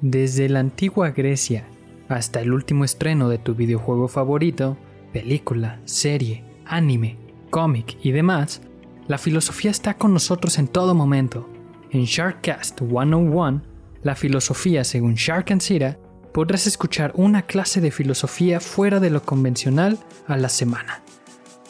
[0.00, 1.66] Desde la antigua Grecia
[2.08, 4.76] hasta el último estreno de tu videojuego favorito,
[5.12, 7.16] película, serie, anime,
[7.50, 8.60] cómic y demás,
[9.08, 11.48] la filosofía está con nosotros en todo momento.
[11.90, 13.62] En Sharkcast 101,
[14.02, 15.98] la filosofía según Shark and Sira,
[16.34, 21.02] podrás escuchar una clase de filosofía fuera de lo convencional a la semana.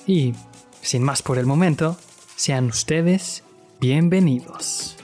[0.04, 0.34] Y,
[0.80, 1.96] sin más por el momento,
[2.34, 3.44] sean ustedes
[3.80, 4.95] bienvenidos.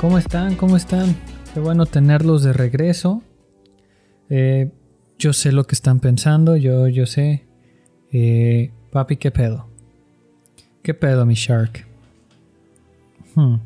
[0.00, 0.54] ¿Cómo están?
[0.56, 1.14] ¿Cómo están?
[1.52, 3.22] Qué bueno tenerlos de regreso.
[4.30, 4.72] Eh,
[5.18, 7.44] yo sé lo que están pensando, yo, yo sé.
[8.10, 9.66] Eh, papi, ¿qué pedo?
[10.82, 11.86] ¿Qué pedo, mi Shark?
[13.34, 13.56] Hmm.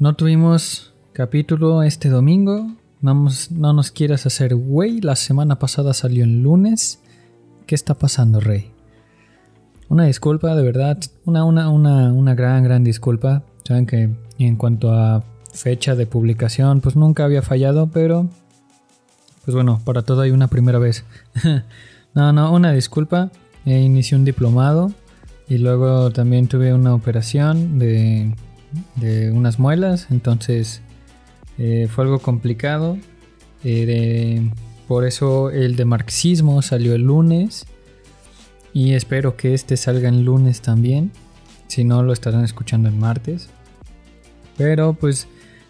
[0.00, 2.66] No tuvimos capítulo este domingo.
[3.00, 5.00] No, no nos quieras hacer güey.
[5.00, 7.04] La semana pasada salió en lunes.
[7.66, 8.72] ¿Qué está pasando, Rey?
[9.88, 10.98] Una disculpa, de verdad.
[11.24, 13.44] Una, una, una, una gran, gran disculpa.
[13.62, 14.10] Saben que
[14.46, 18.28] en cuanto a fecha de publicación, pues nunca había fallado, pero
[19.44, 21.04] pues bueno, para todo hay una primera vez.
[22.14, 23.30] no, no, una disculpa.
[23.64, 24.92] inicié un diplomado
[25.48, 28.34] y luego también tuve una operación de,
[28.96, 30.82] de unas muelas, entonces
[31.58, 32.96] eh, fue algo complicado.
[33.64, 34.50] Eh,
[34.88, 37.66] por eso el de marxismo salió el lunes
[38.72, 41.12] y espero que este salga el lunes también.
[41.66, 43.48] Si no, lo estarán escuchando el martes.
[44.60, 45.26] Pero pues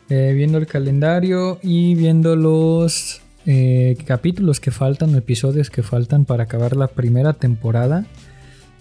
[0.08, 6.42] eh, viendo el calendario y viendo los eh, capítulos que faltan, episodios que faltan para
[6.42, 8.04] acabar la primera temporada,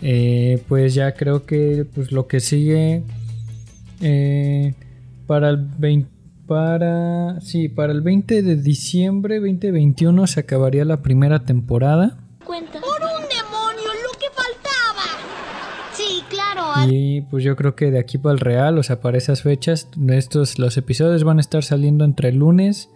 [0.02, 3.04] eh, pues ya creo que pues lo que sigue
[5.28, 6.10] para el 20,
[6.48, 12.18] para sí, para el 20 de diciembre 2021 se acabaría la primera temporada.
[16.88, 19.88] Y pues yo creo que de aquí para el real, o sea, para esas fechas,
[20.10, 22.90] estos, los episodios van a estar saliendo entre lunes.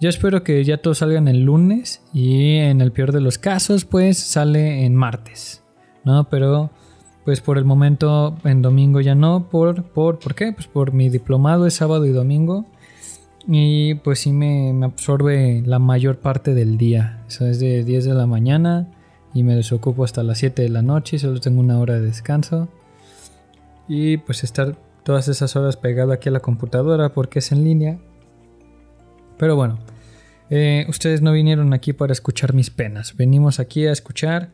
[0.00, 3.84] Yo espero que ya todos salgan el lunes y en el peor de los casos,
[3.84, 5.64] pues sale en martes,
[6.04, 6.28] ¿no?
[6.28, 6.70] Pero
[7.24, 10.52] pues por el momento en domingo ya no, por, por, ¿por qué?
[10.52, 12.64] Pues por mi diplomado es sábado y domingo
[13.46, 18.04] y pues sí me, me absorbe la mayor parte del día, eso es de 10
[18.04, 18.88] de la mañana
[19.34, 22.68] y me desocupo hasta las 7 de la noche solo tengo una hora de descanso
[23.88, 27.98] y pues estar todas esas horas pegado aquí a la computadora porque es en línea.
[29.38, 29.78] Pero bueno,
[30.50, 34.50] eh, ustedes no vinieron aquí para escuchar mis penas, venimos aquí a escuchar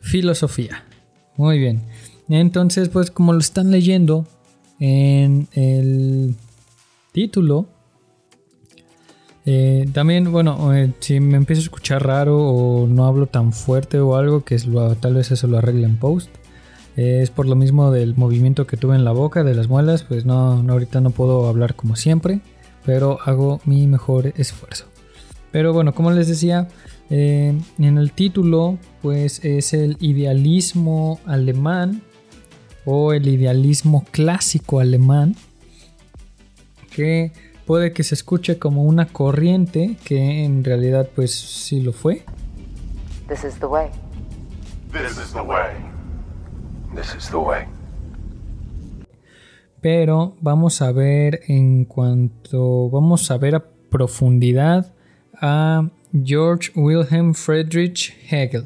[0.00, 0.84] filosofía.
[1.36, 1.82] Muy bien,
[2.28, 4.26] entonces pues como lo están leyendo
[4.78, 6.34] en el
[7.12, 7.68] título,
[9.46, 14.00] eh, también, bueno, eh, si me empiezo a escuchar raro o no hablo tan fuerte
[14.00, 14.66] o algo, que es
[15.00, 16.30] tal vez eso lo arregle en post
[16.96, 20.24] es por lo mismo del movimiento que tuve en la boca, de las muelas, pues
[20.24, 22.40] no, ahorita no puedo hablar como siempre,
[22.84, 24.86] pero hago mi mejor esfuerzo.
[25.50, 26.68] Pero bueno, como les decía,
[27.10, 32.02] eh, en el título pues es el idealismo alemán
[32.84, 35.36] o el idealismo clásico alemán
[36.90, 37.32] que
[37.66, 42.24] puede que se escuche como una corriente que en realidad pues sí lo fue.
[43.28, 43.88] This is the way.
[44.92, 45.93] This is the way.
[49.80, 54.94] Pero vamos a ver en cuanto vamos a ver a profundidad
[55.34, 55.90] a
[56.24, 58.64] George Wilhelm Friedrich Hegel.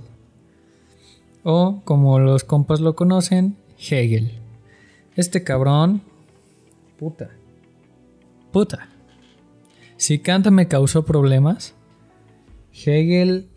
[1.43, 4.33] O como los compas lo conocen, Hegel.
[5.17, 6.03] Este cabrón.
[6.99, 7.31] Puta.
[8.53, 8.89] Puta.
[9.97, 11.75] Si Kant me causó problemas,
[12.73, 13.49] Hegel.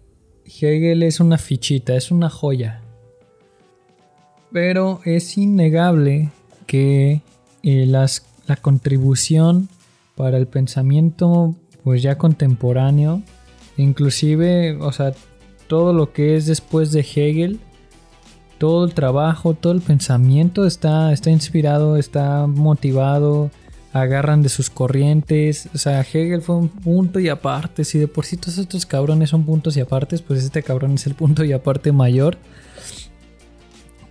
[0.46, 2.81] Hegel es una fichita, es una joya.
[4.52, 6.30] Pero es innegable
[6.68, 7.22] que
[7.64, 9.70] eh, las, la contribución
[10.16, 13.24] para el pensamiento pues ya contemporáneo,
[13.78, 15.14] inclusive, o sea,
[15.68, 17.60] todo lo que es después de Hegel,
[18.58, 23.50] todo el trabajo, todo el pensamiento está, está inspirado, está motivado,
[23.94, 25.70] agarran de sus corrientes.
[25.74, 27.84] O sea, Hegel fue un punto y aparte.
[27.84, 31.08] Si de por sí todos estos cabrones son puntos y apartes, pues este cabrón es
[31.08, 32.38] el punto y aparte mayor.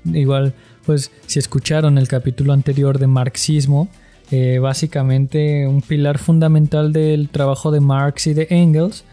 [0.05, 0.55] Igual,
[0.87, 3.88] pues si escucharon el capítulo anterior de marxismo,
[4.31, 9.05] eh, básicamente un pilar fundamental del trabajo de Marx y de Engels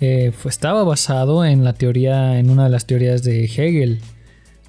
[0.00, 4.00] eh, estaba basado en la teoría, en una de las teorías de Hegel,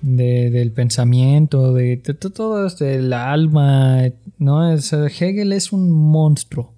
[0.01, 4.03] del pensamiento, de, todo esto, del alma,
[4.37, 4.71] ¿no?
[4.71, 6.73] Hegel es un monstruo.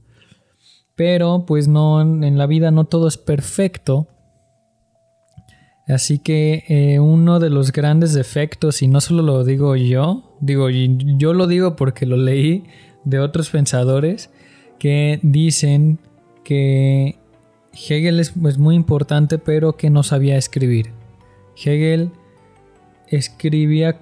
[0.96, 4.08] Pero pues no, en la vida no todo es perfecto
[5.90, 10.70] Así que eh, uno de los grandes defectos, y no solo lo digo yo, digo
[10.70, 12.64] yo lo digo porque lo leí
[13.06, 14.30] de otros pensadores
[14.78, 15.98] que dicen
[16.44, 17.18] que
[17.74, 20.92] Hegel es, muy importante pero que no sabía escribir.
[21.58, 22.12] Hegel
[23.08, 23.98] escribía,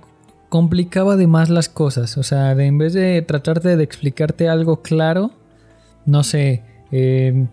[0.50, 5.32] complicaba de más las cosas, o sea, en vez de tratarte de explicarte algo claro,
[6.06, 7.48] no sé, eh,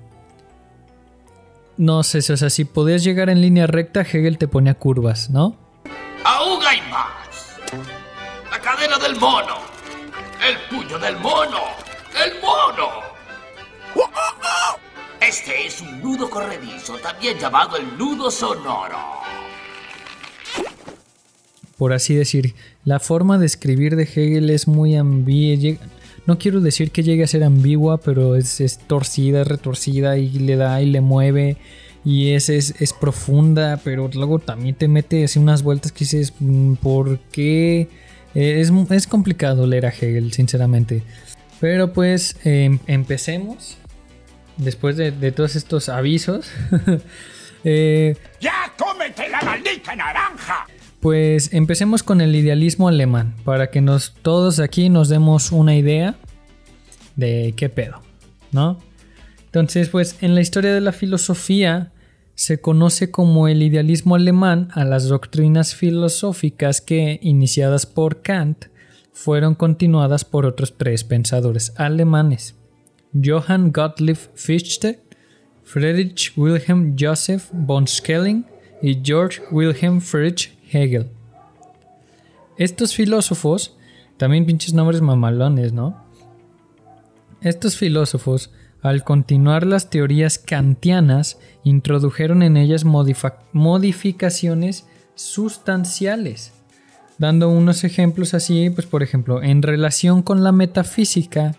[1.76, 5.56] no sé, o sea, si podías llegar en línea recta, Hegel te ponía curvas, ¿no?
[6.24, 7.58] Aún hay más.
[8.50, 9.58] La cadena del mono.
[10.46, 11.60] El puño del mono.
[12.24, 13.14] El mono.
[15.20, 18.98] Este es un nudo corredizo, también llamado el nudo sonoro.
[21.78, 22.54] Por así decir,
[22.84, 25.78] la forma de escribir de Hegel es muy ambigua
[26.26, 30.80] no quiero decir que llegue a ser ambigua, pero es, torcida, retorcida y le da
[30.80, 31.56] y le mueve.
[32.04, 36.74] Y es, es, profunda, pero luego también te mete así unas vueltas que dices, mm,
[36.74, 37.88] ¿por qué?
[38.34, 38.60] Eh,
[38.90, 41.02] es, complicado leer a Hegel, sinceramente.
[41.60, 43.78] Pero pues em, empecemos.
[44.56, 46.50] Después de, todos estos avisos.
[47.66, 50.66] Eh, ¡Ya cómete la maldita naranja!
[51.04, 56.14] Pues empecemos con el idealismo alemán, para que nos, todos aquí nos demos una idea
[57.14, 58.00] de qué pedo,
[58.52, 58.78] ¿no?
[59.44, 61.92] Entonces, pues en la historia de la filosofía
[62.36, 68.68] se conoce como el idealismo alemán a las doctrinas filosóficas que, iniciadas por Kant,
[69.12, 72.54] fueron continuadas por otros tres pensadores alemanes,
[73.12, 75.00] Johann Gottlieb Fichte,
[75.64, 78.46] Friedrich Wilhelm Joseph von Schelling
[78.80, 81.10] y Georg Wilhelm Friedrich Hegel.
[82.56, 83.76] Estos filósofos,
[84.16, 86.04] también pinches nombres mamalones, ¿no?
[87.40, 88.50] Estos filósofos,
[88.82, 96.52] al continuar las teorías kantianas, introdujeron en ellas modificaciones sustanciales.
[97.18, 101.54] Dando unos ejemplos así, pues por ejemplo, en relación con la metafísica,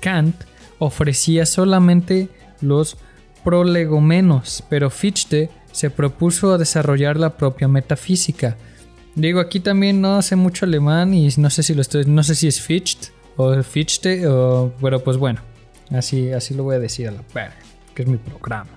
[0.00, 0.36] Kant
[0.78, 2.28] ofrecía solamente
[2.60, 2.96] los
[3.44, 8.56] prolegomenos, pero Fichte se propuso desarrollar la propia metafísica.
[9.14, 12.34] Digo, aquí también no sé mucho alemán y no sé si lo estoy, no sé
[12.34, 14.22] si es Fichte o Fichte,
[14.80, 15.40] pero pues bueno,
[15.90, 17.22] así, así lo voy a decir a la
[17.94, 18.70] que es mi programa.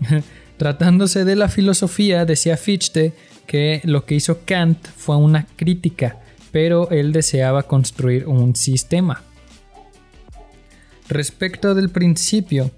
[0.56, 3.12] Tratándose de la filosofía, decía Fichte
[3.46, 6.18] que lo que hizo Kant fue una crítica,
[6.50, 9.22] pero él deseaba construir un sistema.
[11.08, 12.70] Respecto del principio,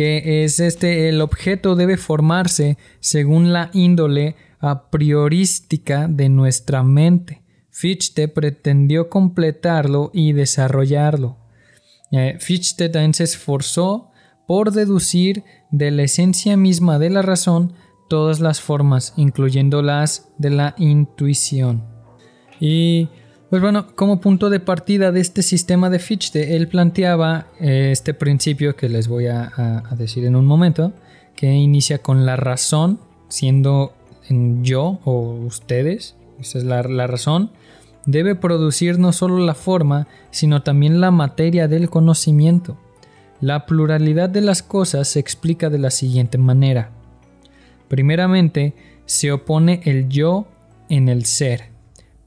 [0.00, 7.42] que es este, el objeto debe formarse según la índole a priorística de nuestra mente.
[7.68, 11.36] Fichte pretendió completarlo y desarrollarlo.
[12.12, 14.10] Eh, Fichte también se esforzó
[14.46, 17.74] por deducir de la esencia misma de la razón
[18.08, 21.84] todas las formas, incluyendo las de la intuición.
[22.58, 23.10] Y
[23.50, 28.14] pues bueno, como punto de partida de este sistema de Fichte, él planteaba eh, este
[28.14, 30.92] principio que les voy a, decir en un momento,
[31.34, 33.92] que inicia con la razón, siendo
[34.28, 37.50] en yo o ustedes, esa es la, la razón,
[38.06, 42.78] debe producir no solo la forma, sino también la materia del conocimiento.
[43.40, 46.90] La pluralidad de las cosas se explica de la siguiente manera.
[47.88, 48.74] Primeramente,
[49.06, 50.46] se opone el yo
[50.88, 51.69] en el ser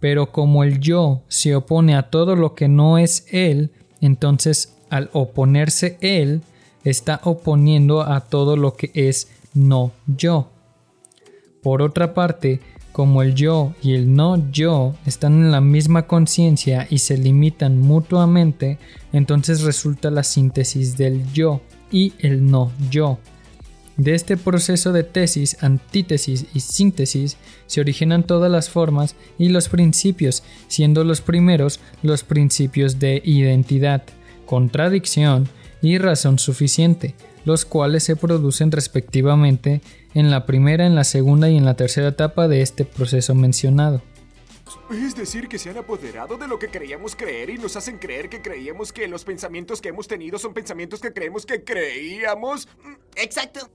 [0.03, 5.09] pero como el yo se opone a todo lo que no es él, entonces al
[5.13, 6.41] oponerse él,
[6.83, 10.49] está oponiendo a todo lo que es no yo.
[11.61, 12.59] Por otra parte,
[12.91, 17.79] como el yo y el no yo están en la misma conciencia y se limitan
[17.79, 18.79] mutuamente,
[19.13, 21.61] entonces resulta la síntesis del yo
[21.93, 23.19] y el no yo.
[23.97, 29.69] De este proceso de tesis, antítesis y síntesis se originan todas las formas y los
[29.69, 34.03] principios, siendo los primeros los principios de identidad,
[34.47, 35.47] contradicción
[35.81, 37.13] y razón suficiente,
[37.45, 39.81] los cuales se producen respectivamente
[40.15, 44.01] en la primera, en la segunda y en la tercera etapa de este proceso mencionado.
[44.91, 48.27] Es decir, que se han apoderado de lo que creíamos creer y nos hacen creer
[48.29, 52.67] que creíamos que los pensamientos que hemos tenido son pensamientos que creemos que creíamos.
[53.15, 53.69] Exacto.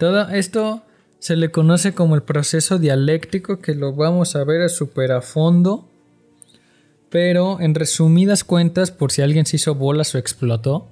[0.00, 0.82] Todo esto
[1.18, 5.20] se le conoce como el proceso dialéctico, que lo vamos a ver a super a
[5.20, 5.90] fondo.
[7.10, 10.88] Pero en resumidas cuentas, por si alguien se hizo bolas o explotó,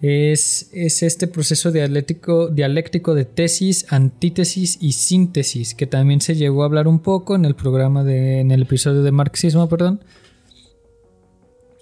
[0.00, 6.66] es, este proceso dialéctico, dialéctico de tesis, antítesis y síntesis, que también se llegó a
[6.66, 10.00] hablar un poco en el programa de, en el episodio de marxismo, perdón.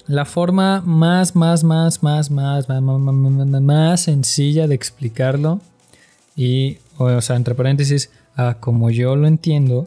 [0.08, 5.60] La forma más, más, más, más, más, más, más, más, más sencilla de explicarlo
[6.36, 9.84] Y, o sea, entre paréntesis, a como yo lo entiendo,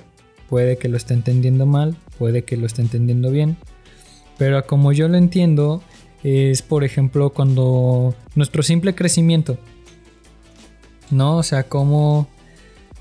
[0.50, 3.58] puede que lo esté entendiendo mal, puede que lo esté entendiendo bien,
[4.38, 5.82] pero a como yo lo entiendo
[6.24, 9.58] es, por ejemplo, cuando nuestro simple crecimiento,
[11.12, 11.38] ¿no?
[11.38, 12.28] O sea, como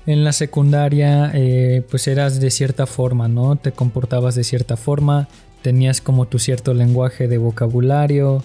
[0.05, 3.55] en la secundaria, eh, pues eras de cierta forma, ¿no?
[3.55, 5.27] Te comportabas de cierta forma,
[5.61, 8.43] tenías como tu cierto lenguaje de vocabulario,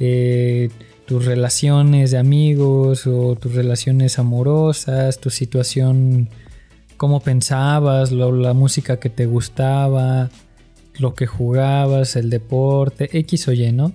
[0.00, 0.70] eh,
[1.06, 6.28] tus relaciones de amigos o tus relaciones amorosas, tu situación,
[6.96, 10.30] cómo pensabas, la música que te gustaba,
[10.98, 13.92] lo que jugabas, el deporte, X o Y, ¿no?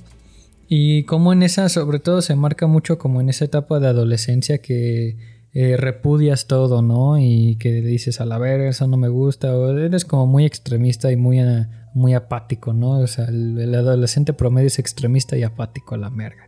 [0.67, 4.57] Y como en esa, sobre todo se marca mucho como en esa etapa de adolescencia
[4.57, 5.15] que
[5.53, 7.17] eh, repudias todo, ¿no?
[7.17, 11.11] Y que dices, a la verga, eso no me gusta, o eres como muy extremista
[11.11, 12.99] y muy, eh, muy apático, ¿no?
[12.99, 16.46] O sea, el, adolescente promedio es extremista y apático a la merga.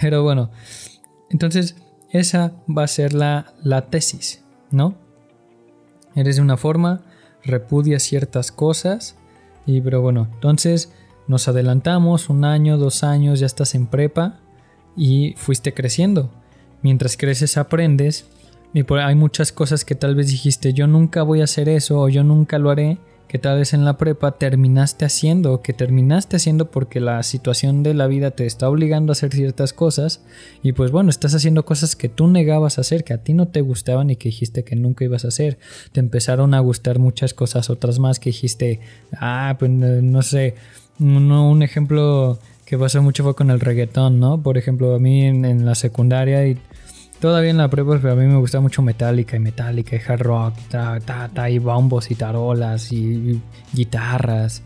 [0.00, 0.50] Pero bueno,
[1.30, 1.76] entonces
[2.10, 4.94] esa va a ser la, la tesis, ¿no?
[6.14, 7.02] Eres de una forma,
[7.42, 9.16] repudias ciertas cosas,
[9.66, 10.92] y pero bueno, entonces
[11.26, 14.40] nos adelantamos un año, dos años, ya estás en prepa
[14.96, 16.30] y fuiste creciendo.
[16.82, 18.26] Mientras creces aprendes
[18.74, 22.08] y hay muchas cosas que tal vez dijiste yo nunca voy a hacer eso o
[22.08, 22.98] yo nunca lo haré
[23.34, 27.92] que tal vez en la prepa terminaste haciendo, que terminaste haciendo porque la situación de
[27.92, 30.22] la vida te está obligando a hacer ciertas cosas
[30.62, 33.48] y pues bueno, estás haciendo cosas que tú negabas a hacer, que a ti no
[33.48, 35.58] te gustaban y que dijiste que nunca ibas a hacer.
[35.90, 38.78] Te empezaron a gustar muchas cosas, otras más que dijiste,
[39.18, 40.54] ah, pues no sé,
[41.00, 44.40] un ejemplo que pasó mucho fue con el reggaetón, ¿no?
[44.44, 46.56] Por ejemplo, a mí en, la secundaria y
[47.24, 50.20] todavía en la prepa, pero a mí me gusta mucho Metallica y Metallica y hard
[50.20, 53.40] rock, ta, ta, y bombos y tarolas y,
[53.72, 54.62] guitarras.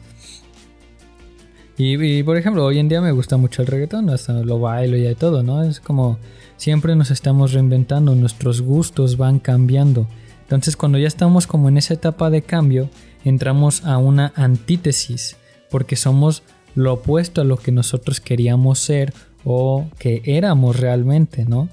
[1.77, 5.15] Y, por ejemplo, hoy en día me gusta mucho el reggaetón, hasta lo bailo y
[5.15, 5.63] todo, ¿no?
[5.63, 6.19] Es como
[6.57, 10.09] siempre nos estamos reinventando, nuestros gustos van cambiando.
[10.41, 12.91] Entonces cuando ya estamos como en esa etapa de cambio,
[13.25, 15.37] entramos a una antítesis
[15.71, 16.43] porque somos
[16.75, 21.69] lo opuesto a lo que nosotros queríamos ser o que éramos realmente, ¿no?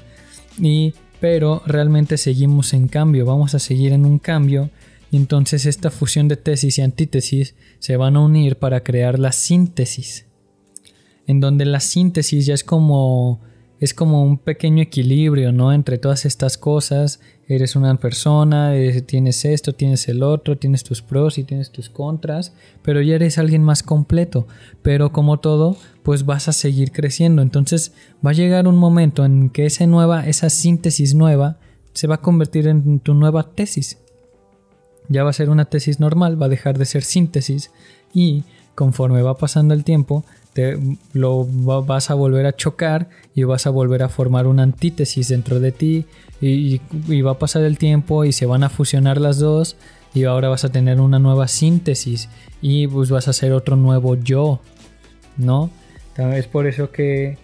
[0.59, 4.69] Y pero realmente seguimos en cambio, vamos a seguir en un cambio
[5.11, 9.31] y entonces esta fusión de tesis y antítesis se van a unir para crear la
[9.31, 10.25] síntesis.
[11.25, 13.41] En donde la síntesis ya es como
[13.79, 15.73] es como un pequeño equilibrio, ¿no?
[15.73, 17.19] Entre todas estas cosas.
[17.47, 18.73] Eres una persona,
[19.05, 23.37] tienes esto, tienes el otro, tienes tus pros y tienes tus contras, pero ya eres
[23.37, 24.47] alguien más completo.
[24.81, 27.43] Pero como todo, pues vas a seguir creciendo.
[27.43, 27.93] Entonces
[28.25, 31.57] va a llegar un momento en que esa nueva, esa síntesis nueva,
[31.93, 33.99] se va a convertir en tu nueva tesis.
[35.07, 37.69] Ya va a ser una tesis normal, va a dejar de ser síntesis
[38.11, 40.25] y conforme va pasando el tiempo,
[41.13, 41.45] lo
[41.83, 45.71] vas a volver a chocar y vas a volver a formar una antítesis dentro de
[45.71, 46.05] ti
[46.41, 46.79] y,
[47.21, 49.75] va a pasar el tiempo y se van a fusionar las dos
[50.13, 52.29] y ahora vas a tener una nueva síntesis
[52.61, 54.61] y pues vas a ser otro nuevo yo,
[55.37, 55.69] ¿no?
[56.17, 57.37] Es por eso que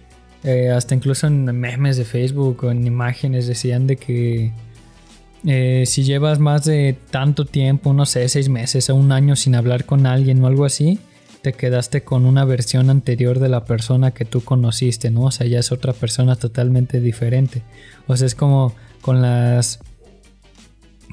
[0.44, 4.54] eh, hasta incluso en memes de Facebook o en imágenes decían de que
[5.46, 9.56] eh, si llevas más de tanto tiempo, no sé, seis meses o un año sin
[9.56, 11.00] hablar con alguien o algo así,
[11.42, 15.24] te quedaste con una versión anterior de la persona que tú conociste, ¿no?
[15.24, 17.64] O sea, ya es otra persona totalmente diferente.
[18.08, 19.80] O sea, es como con las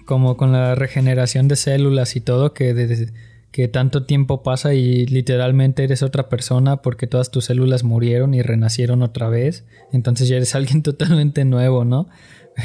[0.05, 3.09] como con la regeneración de células y todo que
[3.51, 8.43] que tanto tiempo pasa y literalmente eres otra persona porque todas tus células murieron y
[8.43, 12.09] renacieron otra vez, entonces ya eres alguien totalmente nuevo, ¿no?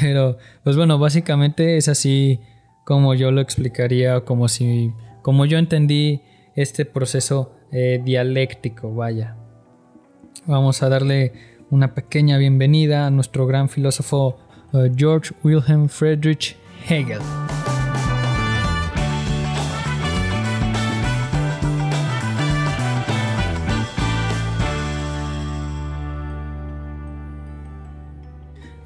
[0.00, 2.40] Pero pues bueno, básicamente es así
[2.84, 4.92] como yo lo explicaría, como si
[5.22, 6.20] como yo entendí
[6.54, 9.36] este proceso eh, dialéctico, vaya.
[10.46, 11.32] Vamos a darle
[11.70, 14.38] una pequeña bienvenida a nuestro gran filósofo
[14.72, 16.56] eh, George Wilhelm Friedrich
[16.88, 17.20] Hegel.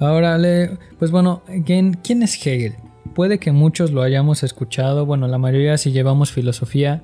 [0.01, 0.39] Ahora,
[1.01, 2.77] pues bueno, ¿quién, ¿quién es Hegel?
[3.17, 7.03] Puede que muchos lo hayamos escuchado, bueno, la mayoría si llevamos filosofía,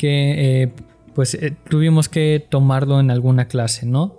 [0.00, 0.72] que eh,
[1.14, 4.16] pues eh, tuvimos que tomarlo en alguna clase, ¿no?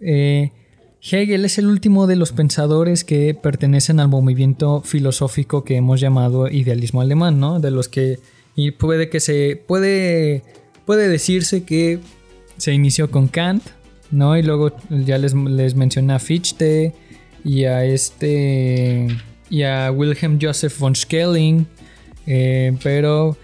[0.00, 0.52] Eh,
[1.02, 6.46] Hegel es el último de los pensadores que pertenecen al movimiento filosófico que hemos llamado
[6.46, 7.58] idealismo alemán, ¿no?
[7.58, 8.20] De los que
[8.54, 10.44] y puede que se puede
[10.86, 11.98] puede decirse que
[12.56, 13.64] se inició con Kant,
[14.12, 14.36] ¿no?
[14.36, 16.94] Y luego ya les, les mencioné a Fichte
[17.44, 19.08] y a este
[19.48, 21.66] y a Wilhelm Joseph von Schelling,
[22.80, 23.36] pero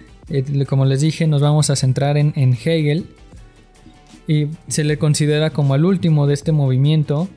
[0.67, 3.07] como les dije, nos vamos a centrar en, Hegel
[4.27, 7.29] y se le considera como el último de este movimiento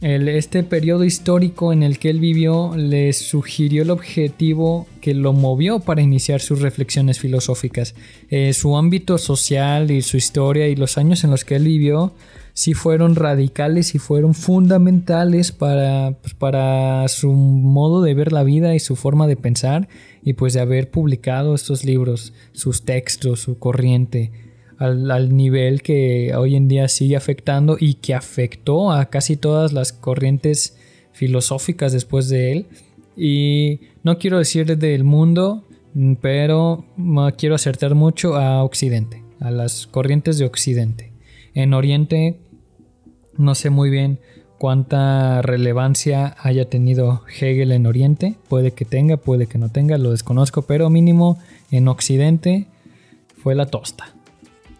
[0.00, 5.32] el- este periodo histórico en el que él vivió le sugirió el objetivo que lo
[5.32, 7.94] movió para iniciar sus reflexiones filosóficas.
[8.28, 12.12] Eh, su ámbito social y su historia y los años en los que él vivió
[12.56, 18.74] sí fueron radicales y fueron fundamentales para, pues, para su modo de ver la vida
[18.74, 19.88] y su forma de pensar
[20.22, 24.32] y pues de haber publicado estos libros, sus textos, su corriente
[24.78, 29.92] al, nivel que hoy en día sigue afectando y que afectó a casi todas las
[29.92, 30.78] corrientes
[31.12, 32.66] filosóficas después de él.
[33.18, 35.62] Y no quiero decir del mundo,
[36.22, 36.86] pero
[37.36, 41.12] quiero acertar mucho a Occidente, a las corrientes de Occidente.
[41.52, 42.38] En Oriente
[43.38, 44.18] no sé muy bien
[44.58, 48.34] cuánta relevancia haya tenido Hegel en Oriente.
[48.48, 51.38] Puede que tenga, puede que no tenga, lo desconozco, pero mínimo
[51.70, 52.66] en Occidente
[53.42, 54.14] fue la tosta.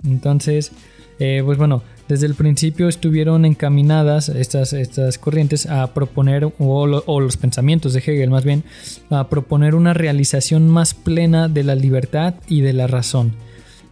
[0.04, 0.72] Entonces,
[1.18, 7.02] eh, pues bueno, desde el principio estuvieron encaminadas estas, estas corrientes a proponer, o, lo-
[7.06, 8.62] o los pensamientos de Hegel más bien,
[9.10, 13.32] a proponer una realización más plena de la libertad y de la razón.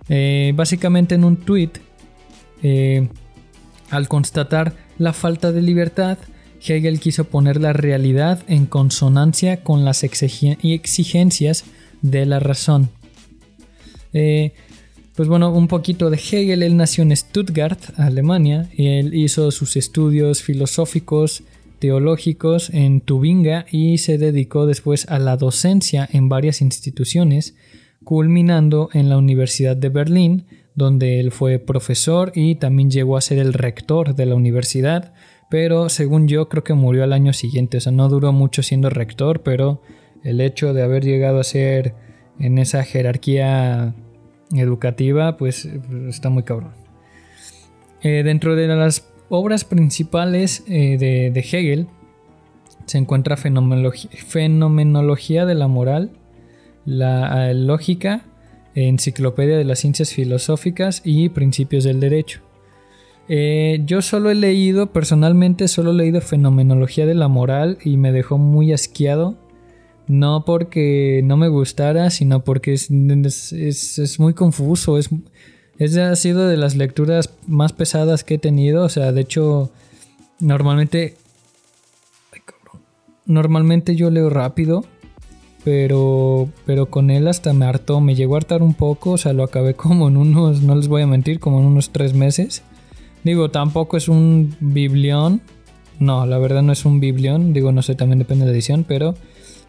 [0.08, 1.70] Eh, básicamente en un tweet,
[3.94, 6.18] al constatar la falta de libertad,
[6.66, 11.64] Hegel quiso poner la realidad en consonancia con las exigencias
[12.02, 12.90] de la razón.
[14.12, 14.52] Eh,
[15.14, 16.62] pues bueno, un poquito de Hegel.
[16.62, 18.68] Él nació en Stuttgart, Alemania.
[18.76, 21.44] Él hizo sus estudios filosóficos,
[21.78, 27.54] teológicos en Tubinga y se dedicó después a la docencia en varias instituciones,
[28.02, 33.38] culminando en la Universidad de Berlín, donde él fue profesor y también llegó a ser
[33.38, 35.14] el rector de la universidad.
[35.50, 38.90] Pero según yo creo que murió al año siguiente, o sea, no duró mucho siendo
[38.90, 39.82] rector, pero
[40.22, 41.94] el hecho de haber llegado a ser
[42.38, 43.94] en esa jerarquía
[44.52, 45.68] educativa, pues
[46.08, 46.72] está muy cabrón.
[48.02, 51.88] Eh, dentro de las obras principales eh, de, Hegel
[52.86, 56.10] se encuentra Fenomenología de la Moral,
[56.84, 58.24] la eh, Lógica,
[58.74, 62.40] Enciclopedia de las Ciencias Filosóficas y Principios del Derecho.
[63.28, 68.12] Eh, yo solo he leído, personalmente solo he leído Fenomenología de la Moral y me
[68.12, 69.36] dejó muy asqueado.
[70.06, 74.98] No porque no me gustara, sino porque es, es, es- muy confuso.
[74.98, 75.08] Es,
[75.78, 78.84] es- ha sido de las lecturas más pesadas que he tenido.
[78.84, 79.70] O sea, de hecho,
[80.40, 81.16] normalmente.
[82.34, 82.82] Ay, cabrón.
[83.24, 84.84] Normalmente yo leo rápido.
[85.64, 88.00] Pero, pero con él hasta me hartó.
[88.00, 89.12] Me llegó a hartar un poco.
[89.12, 90.62] O sea, lo acabé como en unos.
[90.62, 92.62] No les voy a mentir, como en unos tres meses.
[93.24, 95.40] Digo, tampoco es un biblión.
[95.98, 97.52] No, la verdad no es un biblión.
[97.52, 98.84] Digo, no sé, también depende de la edición.
[98.86, 99.14] Pero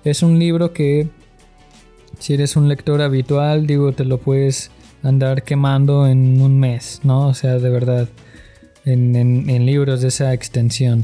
[0.03, 1.07] es un libro que
[2.19, 4.71] si eres un lector habitual, digo, te lo puedes
[5.03, 7.27] andar quemando en un mes, ¿no?
[7.27, 8.09] O sea, de verdad,
[8.85, 11.03] en, libros de esa extensión.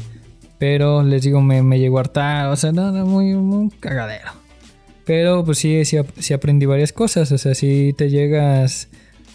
[0.57, 4.40] Pero les digo, me, me llegó a hartar, o sea, no, no, muy, muy cagadero.
[5.11, 8.87] Pero pues sí, sí, ap- sí aprendí varias cosas, o sea, si te llegas,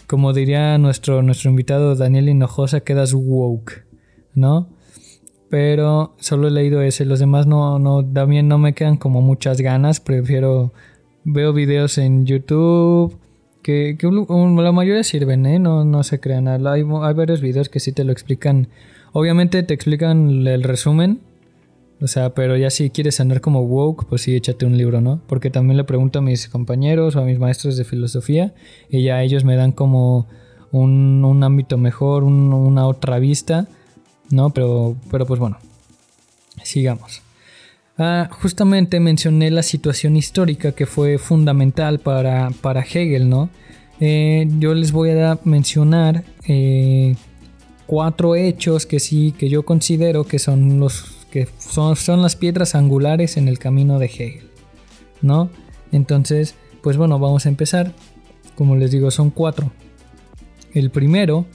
[0.07, 3.85] como diría nuestro, nuestro invitado Daniel Hinojosa, quedas woke,
[4.33, 4.69] ¿no?
[5.51, 9.61] Pero solo he leído ese, los demás no, no, también no me quedan como muchas
[9.61, 10.73] ganas, prefiero,
[11.23, 13.15] veo videos en YouTube,
[13.61, 15.59] que, la mayoría sirven, ¿eh?
[15.59, 18.69] No, no se crean, hay, hay varios videos que sí te lo explican,
[19.13, 21.19] obviamente te explican el resumen,
[22.01, 25.19] o sea, pero ya si quieres andar como woke, pues sí, échate un libro, ¿no?
[25.27, 28.53] Porque también le pregunto a mis compañeros o a mis maestros de filosofía
[28.89, 30.27] y ya ellos me dan como
[30.71, 33.67] un, un ámbito mejor, un- una otra vista,
[34.29, 34.49] ¿no?
[34.51, 35.57] Pero, pero pues bueno,
[36.63, 37.21] sigamos.
[37.97, 43.49] Ah, justamente mencioné la situación histórica que fue fundamental para, para Hegel, ¿no?
[43.99, 47.15] Eh, yo les voy a mencionar eh,
[47.87, 52.75] cuatro hechos que sí, que yo considero que son los que son, son las piedras
[52.75, 54.49] angulares en el camino de Hegel,
[55.21, 55.49] ¿no?
[55.91, 57.93] Entonces, pues bueno, vamos a empezar.
[58.55, 59.71] Como les digo, son cuatro.
[60.73, 61.45] El primero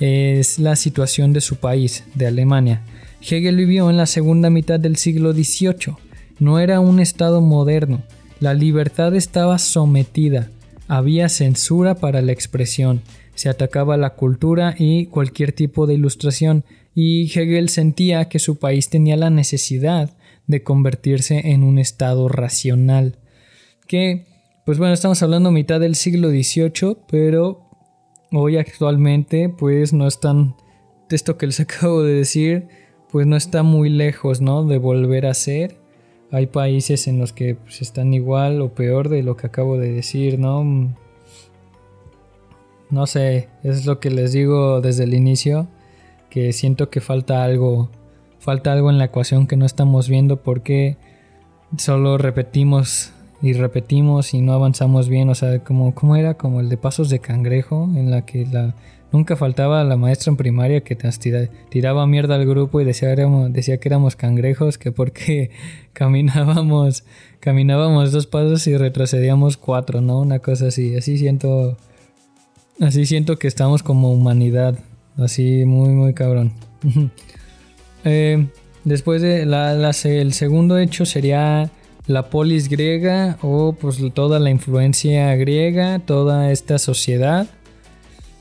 [0.00, 2.82] es la situación de su país, de Alemania.
[3.20, 5.96] Hegel vivió en la segunda mitad del siglo XVIII.
[6.38, 8.02] No era un estado moderno.
[8.40, 10.50] La libertad estaba sometida.
[10.88, 13.02] Había censura para la expresión.
[13.34, 16.64] Se atacaba la cultura y cualquier tipo de ilustración.
[16.94, 20.10] Y Hegel sentía que su país tenía la necesidad
[20.46, 23.18] de convertirse en un estado racional.
[23.86, 24.26] Que,
[24.66, 27.68] pues bueno, estamos hablando mitad del siglo XVIII, pero
[28.32, 30.54] hoy actualmente pues no están
[31.10, 32.68] esto que les acabo de decir
[33.10, 35.76] pues no está muy lejos no de volver a ser.
[36.30, 39.92] Hay países en los que pues, están igual o peor de lo que acabo de
[39.92, 40.96] decir no
[42.88, 45.68] no sé es lo que les digo desde el inicio
[46.32, 47.90] que siento que falta algo
[48.38, 50.96] falta algo en la ecuación que no estamos viendo porque
[51.76, 56.70] solo repetimos y repetimos y no avanzamos bien, o sea, como cómo era como el
[56.70, 58.74] de pasos de cangrejo en la que la
[59.12, 63.14] nunca faltaba la maestra en primaria que nos tiraba mierda al grupo y decía,
[63.50, 65.50] decía que éramos cangrejos, que porque
[65.92, 67.04] caminábamos
[67.40, 70.20] caminábamos dos pasos y retrocedíamos cuatro, ¿no?
[70.20, 71.76] Una cosa así, así siento
[72.80, 74.78] así siento que estamos como humanidad,
[75.16, 76.52] así muy muy cabrón.
[78.04, 78.48] Eh,
[78.82, 81.70] después de la, el segundo hecho sería
[82.06, 87.46] la polis griega o pues toda la influencia griega, toda esta sociedad.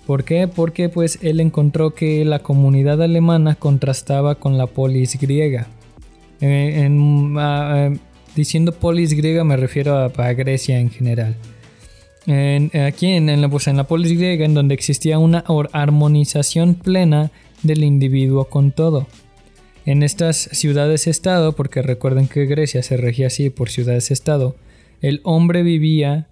[0.08, 0.48] ¿Por qué?
[0.48, 5.68] Porque pues él encontró que la comunidad alemana contrastaba con la polis griega.
[6.42, 8.00] Eh, eh,
[8.36, 11.36] diciendo polis griega me refiero a, Grecia en general.
[12.28, 17.32] Aquí en, la, pues en la polis griega en donde existía una armonización plena
[17.64, 19.08] del individuo con todo.
[19.86, 24.56] En estas ciudades-estado, porque recuerden que Grecia se regía así por ciudades-estado,
[25.02, 26.28] el hombre vivía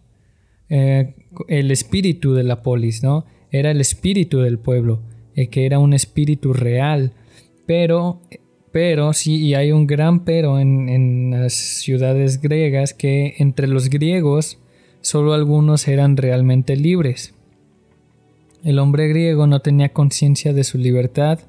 [0.69, 1.15] eh,
[1.47, 3.25] el espíritu de la polis, ¿no?
[3.51, 5.01] Era el espíritu del pueblo,
[5.35, 7.13] eh, que era un espíritu real,
[7.65, 8.21] pero,
[8.71, 13.89] pero sí, y hay un gran pero en, en las ciudades griegas, que entre los
[13.89, 14.59] griegos
[15.01, 17.33] solo algunos eran realmente libres.
[18.63, 21.39] El hombre griego no tenía conciencia de su libertad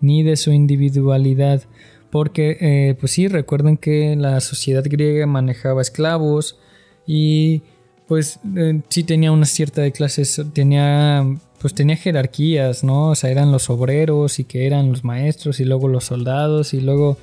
[0.00, 1.62] ni de su individualidad,
[2.10, 6.58] porque eh, pues sí, recuerden que la sociedad griega manejaba esclavos
[7.06, 7.62] y
[8.06, 11.26] pues eh, sí tenía una cierta de clases, tenía
[11.60, 13.10] pues tenía jerarquías, ¿no?
[13.10, 16.80] O sea, eran los obreros y que eran los maestros y luego los soldados y
[16.80, 17.18] luego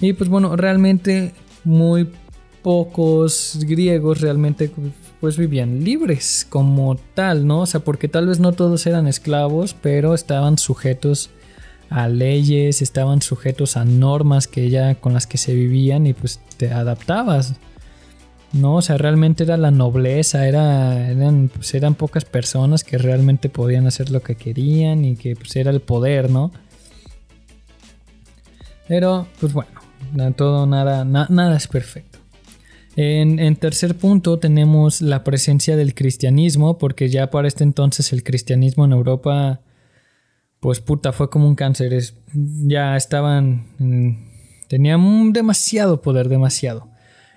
[0.00, 1.32] y pues bueno, realmente
[1.64, 2.08] muy
[2.62, 4.70] pocos griegos realmente
[5.36, 7.62] vivían libres como tal, ¿no?
[7.62, 11.30] O sea, porque tal vez no todos eran esclavos, pero estaban sujetos
[11.90, 16.40] a leyes, estaban sujetos a normas que ya con las que se vivían y pues
[16.56, 17.54] te adaptabas.
[18.52, 23.48] No, o sea, realmente era la nobleza, era, eran, pues eran pocas personas que realmente
[23.48, 26.52] podían hacer lo que querían y que pues era el poder, ¿no?
[28.88, 29.68] Pero, pues bueno,
[30.36, 32.15] todo, nada, nada es perfecto.
[32.98, 38.86] En, tercer punto tenemos la presencia del cristianismo, porque ya para este entonces el cristianismo
[38.86, 39.60] en Europa
[40.60, 41.92] pues puta, fue como un cáncer.
[42.32, 43.66] Ya estaban,
[44.68, 46.88] tenían demasiado poder, demasiado.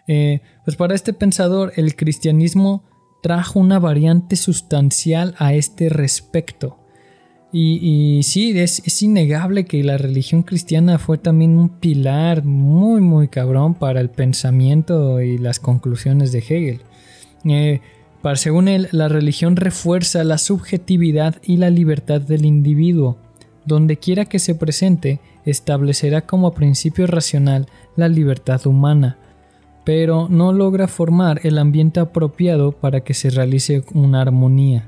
[0.08, 2.86] Eh, pues para este pensador, el cristianismo
[3.22, 6.79] trajo una variante sustancial a este respecto.
[7.52, 13.74] Y, sí, es, innegable que la religión cristiana fue también un pilar muy, muy cabrón
[13.74, 16.82] para el pensamiento y las conclusiones de Hegel.
[17.46, 17.82] Eh,
[18.22, 23.18] para, según él, la religión refuerza la subjetividad y la libertad del individuo.
[23.66, 29.18] Donde quiera que se presente, establecerá como principio racional la libertad humana,
[29.86, 34.88] pero no logra formar el ambiente apropiado para que se realice una armonía.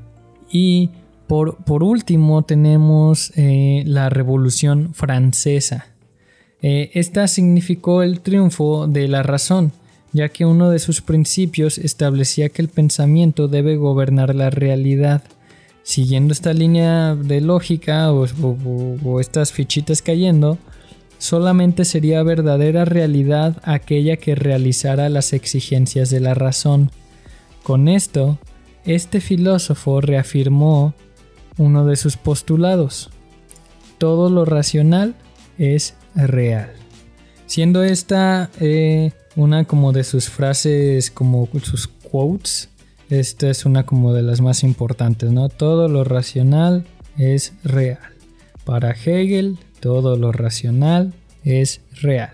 [0.52, 0.92] Y
[1.32, 5.86] por, último tenemos eh, la Revolución Francesa.
[6.62, 9.72] Eh, esta significó el triunfo de la razón,
[10.12, 15.24] ya que uno de sus principios establecía que el pensamiento debe gobernar la realidad.
[15.84, 20.58] Siguiendo esta línea de lógica o, estas fichitas cayendo,
[21.18, 26.92] solamente sería verdadera realidad aquella que realizara las exigencias de la razón.
[27.64, 28.38] Con esto,
[28.84, 30.94] este filósofo reafirmó
[31.62, 33.10] uno de sus postulados.
[33.98, 35.16] Todo lo racional
[35.58, 36.72] es real.
[37.46, 42.70] Siendo esta eh, una como de sus frases, como sus quotes.
[43.10, 45.50] Esta es una como de las más importantes, ¿no?
[45.50, 46.86] Todo lo racional
[47.18, 48.00] es real.
[48.64, 52.32] Para Hegel, todo lo racional es real.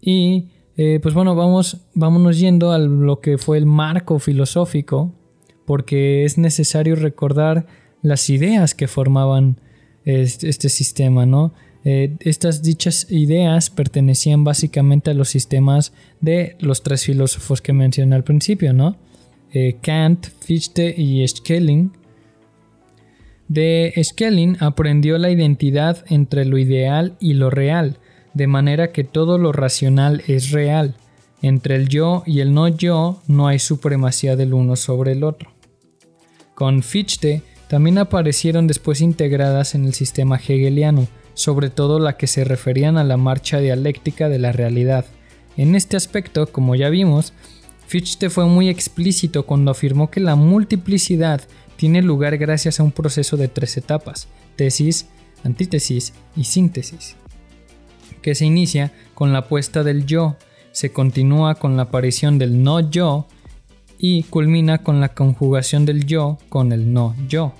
[0.00, 5.12] Y eh, pues bueno, vamos, vámonos yendo a lo que fue el marco filosófico,
[5.68, 7.66] porque es necesario recordar
[8.00, 9.60] las ideas que formaban
[10.06, 11.52] este, sistema, ¿no?
[11.84, 18.16] Eh, estas dichas ideas pertenecían básicamente a los sistemas de los tres filósofos que mencioné
[18.16, 18.96] al principio, ¿no?
[19.52, 21.92] Eh, Kant, Fichte y Schelling.
[23.48, 27.98] De Schelling aprendió la identidad entre lo ideal y lo real,
[28.32, 30.94] de manera que todo lo racional es real.
[31.42, 35.57] Entre el yo y el no yo no hay supremacía del uno sobre el otro.
[36.58, 42.42] Con Fichte también aparecieron después integradas en el sistema hegeliano, sobre todo la que se
[42.42, 45.04] referían a la marcha dialéctica de la realidad.
[45.56, 47.32] En este aspecto, como ya vimos,
[47.86, 51.42] Fichte fue muy explícito cuando afirmó que la multiplicidad
[51.76, 55.06] tiene lugar gracias a un proceso de tres etapas, tesis,
[55.44, 57.14] antítesis y síntesis.
[58.20, 60.36] que se inicia con la puesta del yo,
[60.72, 63.28] se continúa con la aparición del no yo
[63.98, 67.54] y culmina con la conjugación del yo con el no yo.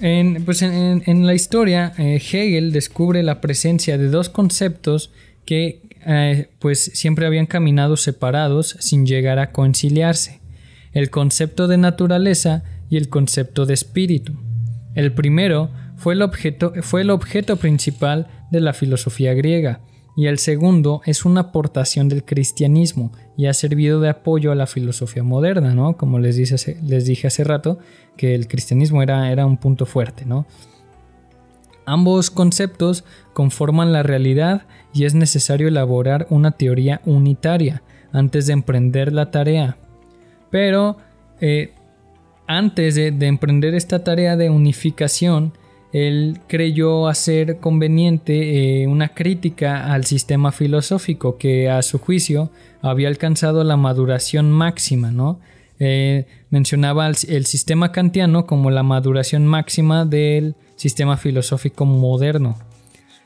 [0.00, 5.12] En, pues en, la historia, eh, Hegel descubre la presencia de dos conceptos
[5.44, 10.40] que eh, pues siempre habían caminado separados sin llegar a conciliarse,
[10.92, 14.34] el concepto de naturaleza y el concepto de espíritu.
[14.94, 19.80] El primero fue el objeto, fue el objeto principal de la filosofía griega,
[20.16, 24.66] y el segundo es una aportación del cristianismo y ha servido de apoyo a la
[24.66, 25.96] filosofía moderna, ¿no?
[25.96, 27.78] Como les, dije hace rato,
[28.16, 30.46] que el cristianismo era, era un punto fuerte, ¿no?
[31.84, 34.62] Ambos conceptos conforman la realidad
[34.94, 39.76] y es necesario elaborar una teoría unitaria antes de emprender la tarea.
[40.50, 40.96] Pero
[41.40, 41.72] eh,
[42.46, 45.52] antes de, de emprender esta tarea de unificación,
[45.94, 52.50] él creyó hacer conveniente eh, una crítica al sistema filosófico que a su juicio
[52.82, 55.38] había alcanzado la maduración máxima, ¿no?
[55.78, 62.58] Eh, mencionaba el, sistema kantiano como la maduración máxima del sistema filosófico moderno.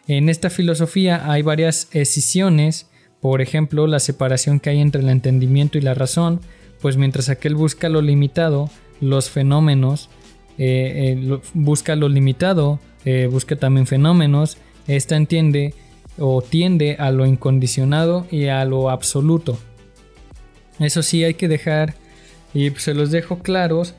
[0.06, 2.90] En esta filosofía hay varias escisiones,
[3.22, 6.42] por ejemplo, la separación que hay entre el entendimiento y la razón,
[6.82, 8.68] pues mientras aquel busca lo limitado,
[9.00, 10.10] los fenómenos,
[10.58, 15.74] eh, eh, busca lo limitado, eh, busca también fenómenos, esta entiende
[16.18, 19.58] o tiende a lo incondicionado y a lo absoluto.
[20.80, 21.94] Eso sí hay que dejar,
[22.54, 23.94] y se los dejo claros,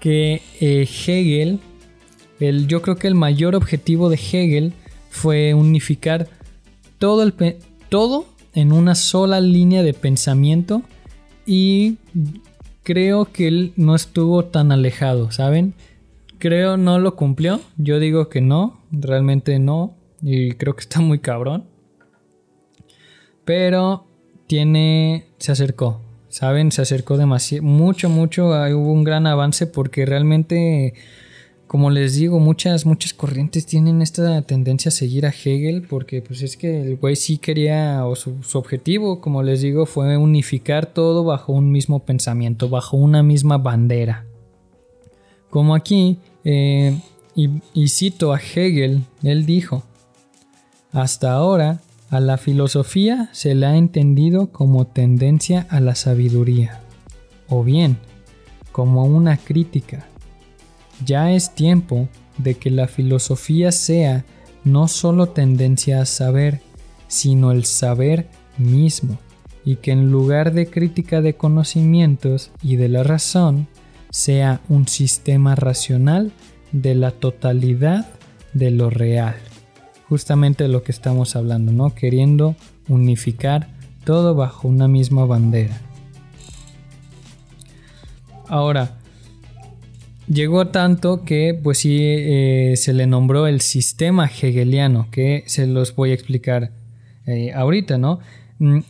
[0.00, 1.60] que Hegel,
[2.40, 4.72] el, yo creo que el mayor objetivo de Hegel
[5.10, 6.28] fue unificar
[6.98, 7.34] todo, el,
[7.88, 10.82] todo en una sola línea de pensamiento
[11.46, 11.96] y
[12.84, 15.74] creo que él no estuvo tan alejado, ¿saben?
[16.38, 17.60] Creo no lo cumplió.
[17.76, 19.96] Yo digo que no, realmente no.
[20.22, 21.64] Y creo que está muy cabrón.
[23.44, 24.06] Pero
[24.46, 25.26] tiene.
[25.38, 26.00] Se acercó.
[26.28, 26.72] ¿Saben?
[26.72, 27.64] Se acercó demasiado.
[27.64, 28.48] Mucho, mucho.
[28.48, 30.94] Hubo un gran avance porque realmente
[31.66, 36.42] como les digo, muchas, muchas corrientes tienen esta tendencia a seguir a Hegel porque pues
[36.42, 41.24] es que el güey sí quería, o su, objetivo, como les digo, fue unificar todo
[41.24, 44.26] bajo un mismo pensamiento, bajo una misma bandera.
[45.48, 46.98] Como aquí, eh,
[47.34, 49.82] y, y cito a Hegel, él dijo,
[50.92, 56.82] hasta ahora a la filosofía se la ha entendido como tendencia a la sabiduría,
[57.48, 57.96] o bien
[58.70, 60.06] como una crítica
[61.04, 64.24] ya es tiempo de que la filosofía sea
[64.64, 66.60] no solo tendencia a saber,
[67.08, 68.28] sino el saber
[68.58, 69.18] mismo,
[69.64, 73.68] y que en lugar de crítica de conocimientos y de la razón,
[74.10, 76.32] sea un sistema racional
[76.72, 78.06] de la totalidad
[78.52, 79.34] de lo real.
[80.08, 81.94] Justamente lo que estamos hablando, ¿no?
[81.94, 82.54] Queriendo
[82.88, 83.68] unificar
[84.04, 85.80] todo bajo una misma bandera.
[88.48, 88.98] Ahora,
[90.26, 95.94] Llegó tanto que pues sí eh, se le nombró el sistema hegeliano, que se los
[95.94, 96.72] voy a explicar
[97.26, 98.20] eh, ahorita, ¿no?
[98.58, 98.80] Mm,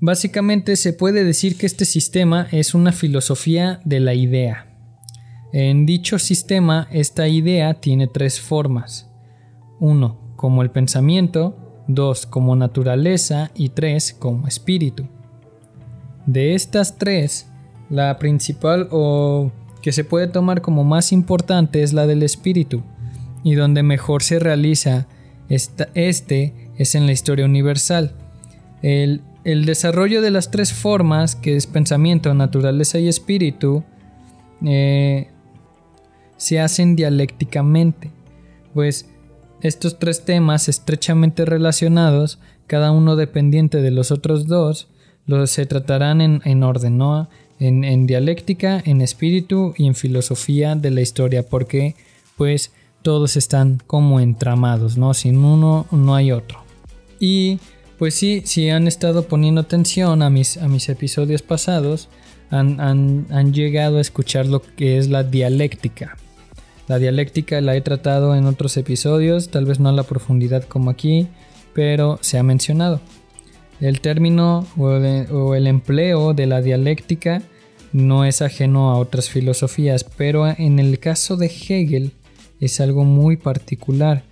[0.00, 4.66] básicamente se puede decir que este sistema es una filosofía de la idea.
[5.54, 9.10] En dicho sistema, esta idea tiene tres formas.
[9.80, 15.08] Uno, como el pensamiento, dos, como naturaleza y tres, como espíritu.
[16.26, 17.50] De estas tres,
[17.90, 19.50] la principal o
[19.82, 22.82] que se puede tomar como más importante es la del espíritu,
[23.42, 25.08] y donde mejor se realiza
[25.48, 28.12] este es en la historia universal.
[28.80, 33.84] El, desarrollo de las tres formas, que es pensamiento, naturaleza y espíritu,
[34.64, 35.28] eh,
[36.36, 38.10] se hacen dialécticamente,
[38.72, 39.08] pues
[39.60, 44.88] estos tres temas estrechamente relacionados, cada uno dependiente de los otros dos,
[45.26, 47.28] los se tratarán en, en orden, ¿no?
[47.66, 51.94] En, dialéctica, en espíritu y en filosofía de la historia, porque
[52.36, 52.72] pues
[53.02, 55.14] todos están como entramados, ¿no?
[55.14, 56.58] Sin uno no hay otro.
[57.20, 57.58] Y
[57.98, 62.08] pues sí, si han estado poniendo atención a mis, a mis episodios pasados,
[62.50, 62.80] han,
[63.30, 66.16] han, llegado a escuchar lo que es la dialéctica.
[66.88, 70.90] La dialéctica la he tratado en otros episodios, tal vez no a la profundidad como
[70.90, 71.28] aquí,
[71.72, 73.00] pero se ha mencionado.
[73.80, 77.42] El término o el empleo de la dialéctica
[77.92, 82.12] no es ajeno a otras filosofías, pero en el caso de Hegel
[82.60, 84.24] es algo muy particular,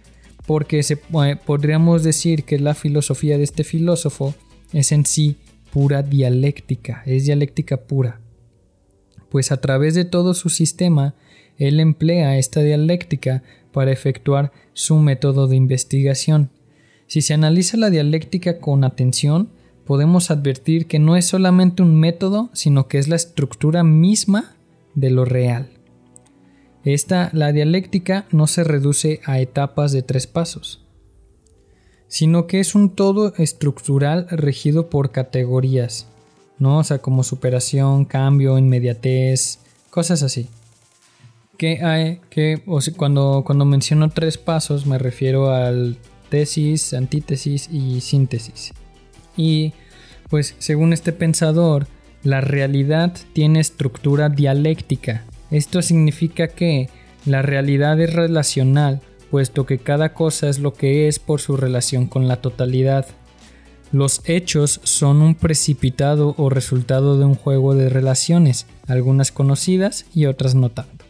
[0.46, 4.34] porque se, eh, podríamos decir que la filosofía de este filósofo
[4.72, 5.36] es en sí
[5.72, 8.20] pura dialéctica, es dialéctica pura.
[9.28, 11.14] Pues a través de todo su sistema,
[11.56, 13.42] él emplea esta dialéctica
[13.72, 16.50] para efectuar su método de investigación.
[17.06, 19.50] Si se analiza la dialéctica con atención,
[19.90, 24.54] podemos advertir que no es solamente un método, sino que es la estructura misma
[24.94, 25.68] de lo real.
[26.84, 30.86] Esta, la dialéctica, no se reduce a etapas de tres pasos,
[32.06, 36.06] sino que es un todo estructural regido por categorías,
[36.60, 36.78] ¿no?
[36.78, 39.58] O sea, como superación, cambio, inmediatez,
[39.90, 40.46] cosas así.
[41.58, 42.62] Que hay, que
[42.96, 45.98] cuando, cuando menciono tres pasos me refiero al
[46.28, 48.72] tesis, antítesis y síntesis.
[49.36, 49.72] Y
[50.28, 51.86] pues según este pensador,
[52.22, 55.24] la realidad tiene estructura dialéctica.
[55.50, 56.88] Esto significa que
[57.26, 62.06] la realidad es relacional, puesto que cada cosa es lo que es por su relación
[62.06, 63.06] con la totalidad.
[63.92, 70.26] Los hechos son un precipitado o resultado de un juego de relaciones, algunas conocidas y
[70.26, 71.04] otras no tanto.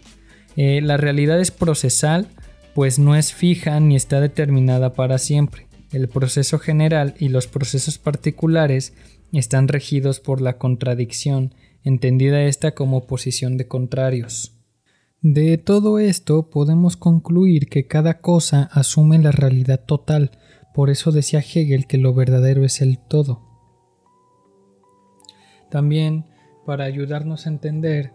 [0.57, 2.29] Eh, la realidad es procesal,
[2.75, 5.67] pues no es fija ni está determinada para siempre.
[5.93, 8.95] El proceso general y los procesos particulares
[9.33, 14.57] están regidos por la contradicción, entendida esta como posición de contrarios.
[15.23, 20.31] De todo esto podemos concluir que cada cosa asume la realidad total,
[20.75, 23.43] por eso decía Hegel que lo verdadero es el todo.
[25.71, 26.25] También,
[26.65, 28.13] para ayudarnos a entender,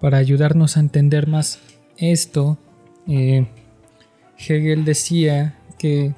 [0.00, 1.60] para ayudarnos a entender más
[1.96, 2.58] esto,
[3.08, 3.46] eh,
[4.38, 6.14] Hegel decía que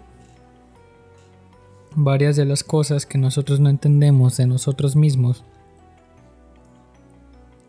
[1.99, 5.45] varias de las cosas que nosotros no entendemos de nosotros mismos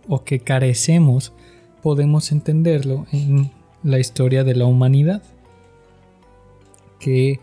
[0.08, 1.34] o que carecemos,
[1.82, 3.52] podemos entenderlo en
[3.84, 5.22] la historia de la humanidad.
[7.00, 7.40] Que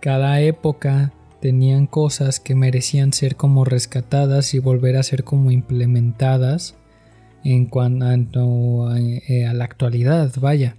[0.00, 6.74] cada época tenían cosas que merecían ser como rescatadas y volver a ser como implementadas
[7.44, 10.76] en cuanto a, eh, a la actualidad, vaya.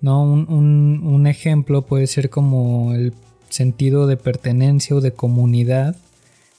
[0.00, 0.22] ¿no?
[0.22, 3.14] Un, un, ejemplo puede ser como el
[3.50, 5.96] sentido de pertenencia o de comunidad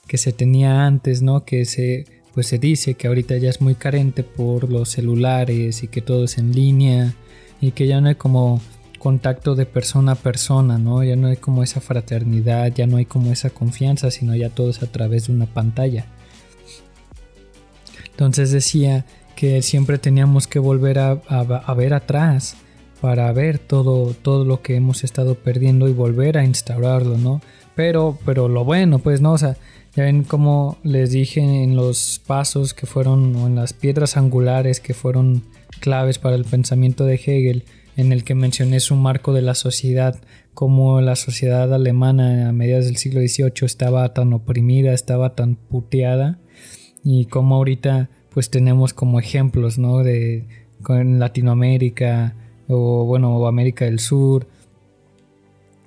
[0.06, 1.44] que se tenía antes, ¿no?
[1.44, 5.88] Que se, pues se dice que ahorita ya es muy carente por los celulares y
[5.88, 7.14] que todo es en línea
[7.60, 8.60] y que ya no hay como
[8.98, 11.02] contacto de persona a persona, ¿no?
[11.02, 14.70] Ya no hay como esa fraternidad, ya no hay como esa confianza, sino ya todo
[14.70, 16.06] es a través de una pantalla.
[18.10, 22.56] Entonces decía que siempre teníamos que volver a, a ver atrás
[23.02, 27.40] para ver todo, todo lo que hemos estado perdiendo y volver a instaurarlo, ¿no?
[27.74, 29.32] Pero, pero lo bueno, pues, ¿no?
[29.32, 29.56] O sea,
[29.96, 34.78] ya ven como les dije en los pasos que fueron, o en las piedras angulares
[34.78, 35.42] que fueron
[35.80, 37.64] claves para el pensamiento de Hegel,
[37.96, 40.20] en el que mencioné su marco de la sociedad,
[40.54, 46.38] como la sociedad alemana a mediados del siglo XVIII estaba tan oprimida, estaba tan puteada,
[47.02, 50.04] y como ahorita pues tenemos como ejemplos, ¿no?
[50.04, 50.46] De
[50.88, 52.36] en Latinoamérica,
[52.68, 54.46] o bueno, América del Sur.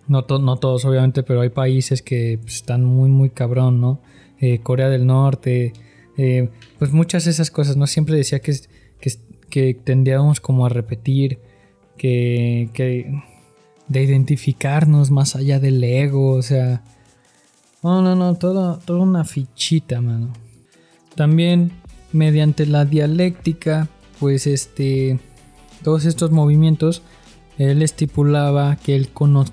[0.08, 4.02] No, no todos, obviamente, pero hay países que pues, están muy, muy cabrón, ¿no?
[4.40, 5.74] Eh, Corea del Norte,
[6.18, 7.88] eh, pues muchas de esas cosas, ¿no?
[7.88, 8.54] Siempre decía que,
[9.00, 9.12] que,
[9.50, 11.40] que tendríamos como a repetir,
[11.98, 13.12] que, que
[13.88, 16.84] de identificarnos más allá del ego, o sea,
[17.82, 20.34] no, no, no, todo, toda una fichita, mano.
[21.16, 21.72] También
[22.12, 25.20] mediante la dialéctica, pues este
[25.86, 27.04] todos estos movimientos,
[27.60, 29.10] él estipulaba que el,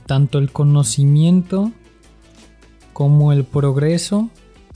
[0.07, 1.73] tanto el conocimiento
[2.95, 4.31] como el progreso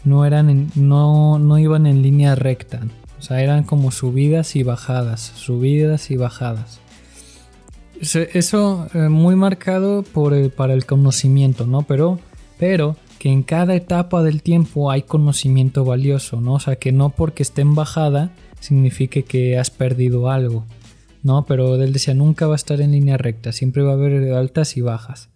[0.05, 2.83] no, eran no, no iban en línea recta.
[3.19, 6.79] O sea, eran como subidas y bajadas, subidas y bajadas.
[8.03, 11.83] Eso eh, muy marcado por para el conocimiento, ¿no?
[11.83, 12.21] Pero,
[12.59, 16.53] pero que en cada etapa del tiempo hay conocimiento valioso, ¿no?
[16.53, 20.67] O sea, que no porque esté en bajada signifique que has perdido algo.
[21.27, 21.45] ¿No?
[21.45, 24.77] Pero él decía, nunca va a estar en línea recta, siempre va a haber altas
[24.77, 25.29] y bajas.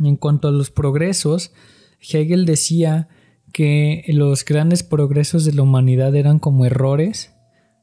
[0.00, 1.52] En cuanto a los progresos,
[2.00, 3.08] Hegel decía
[3.52, 7.32] que los grandes progresos de la humanidad eran como errores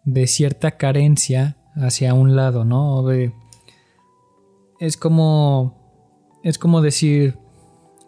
[0.03, 3.09] de cierta carencia hacia un lado, ¿no?
[4.79, 5.77] es como
[6.43, 7.37] es como decir,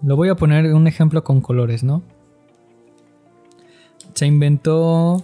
[0.02, 2.02] lo voy a poner un ejemplo con colores, ¿no?
[4.14, 5.24] Se inventó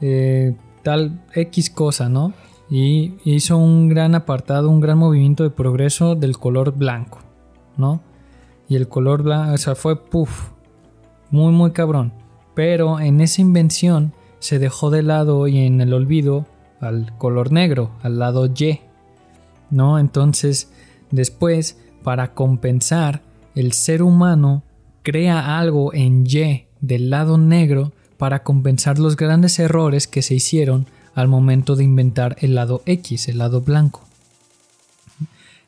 [0.00, 2.32] eh, tal X cosa, ¿no?
[2.70, 7.18] Y hizo un gran apartado, un gran movimiento de progreso del color blanco,
[7.76, 8.00] ¿no?
[8.68, 10.50] Y el color blanco, o sea, fue puff,
[11.30, 12.12] muy, muy cabrón.
[12.54, 16.46] Pero en esa invención se dejó de lado y en el olvido
[16.80, 18.80] al color negro, al lado Y,
[19.70, 19.98] ¿no?
[19.98, 20.72] Entonces,
[21.10, 23.22] después, para compensar,
[23.54, 24.62] el ser humano
[25.02, 30.86] crea algo en Y del lado negro para compensar los grandes errores que se hicieron
[31.14, 34.02] al momento de inventar el lado X, el lado blanco.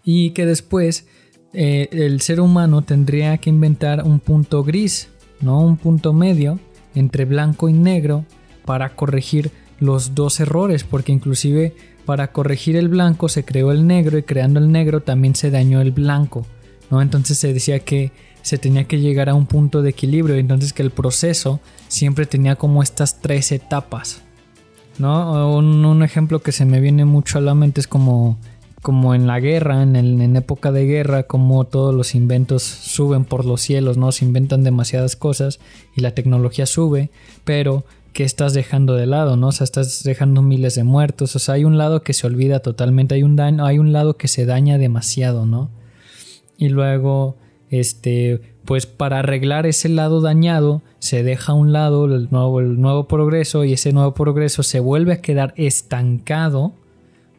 [0.05, 1.07] Y que después
[1.53, 5.09] eh, el ser humano tendría que inventar un punto gris,
[5.40, 5.61] ¿no?
[5.61, 6.59] Un punto medio
[6.94, 8.24] entre blanco y negro
[8.64, 11.74] para corregir los dos errores, porque inclusive
[12.05, 15.80] para corregir el blanco se creó el negro y creando el negro también se dañó
[15.80, 16.47] el blanco,
[16.90, 17.03] ¿no?
[17.03, 20.82] Entonces se decía que se tenía que llegar a un punto de equilibrio, entonces que
[20.82, 24.22] el proceso siempre tenía como estas tres etapas,
[24.99, 25.57] ¿no?
[25.57, 28.38] Un, ejemplo que se me viene mucho a la mente es como,
[28.82, 33.44] como en la guerra, en, en época de guerra, como todos los inventos suben por
[33.44, 34.12] los cielos, ¿no?
[34.12, 35.61] Se inventan demasiadas cosas
[35.94, 37.11] y la tecnología sube,
[37.44, 37.84] pero
[38.16, 39.49] que estás dejando de lado, ¿no?
[39.49, 42.61] O sea, estás dejando miles de muertos, o sea, hay un lado que se olvida
[42.61, 45.70] totalmente, hay un daño, hay un lado que se daña demasiado, ¿no?
[46.57, 47.36] Y luego,
[47.68, 52.81] este, pues para arreglar ese lado dañado, se deja a un lado el nuevo, el
[52.81, 56.75] nuevo progreso y ese nuevo progreso se vuelve a quedar estancado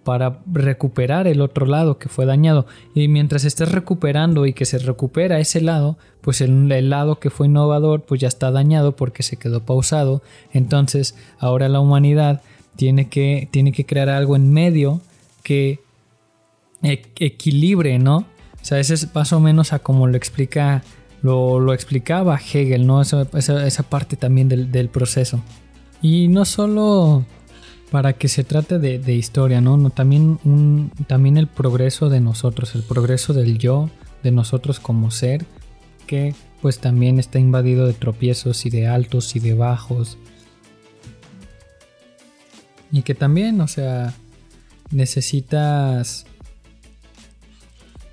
[0.07, 2.65] para recuperar el otro lado que fue dañado.
[2.95, 7.47] Y mientras estés recuperando y que se recupera ese lado, pues el, lado que fue
[7.47, 10.21] innovador pues ya está dañado porque se quedó pausado.
[10.53, 12.41] Entonces ahora la humanidad
[12.77, 15.01] tiene que, tiene que crear algo en medio
[15.43, 15.81] que
[16.81, 18.19] equilibre, ¿no?
[18.61, 20.83] O sea, ese es más o menos a como lo explica,
[21.21, 23.01] lo, explicaba Hegel, ¿no?
[23.01, 25.41] Esa, esa, parte también del, del proceso.
[26.01, 27.25] Y no solo
[27.91, 29.89] para que se trate de, historia, ¿no?
[29.89, 33.89] También, un, también el progreso de nosotros, el progreso del yo,
[34.23, 35.45] de nosotros como ser,
[36.05, 40.17] que pues también está invadido de tropiezos y de altos y de bajos.
[42.91, 44.13] Y que también, o sea,
[44.91, 46.25] necesitas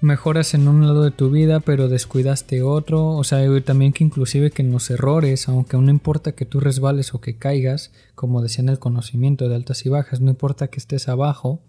[0.05, 3.09] mejoras en un lado de tu vida, pero descuidaste otro.
[3.09, 7.15] O sea, también que inclusive que en los errores, aunque no importa que tú resbales
[7.15, 10.79] o que caigas, como decía en el conocimiento de altas y bajas, no importa que
[10.79, 11.63] estés abajo,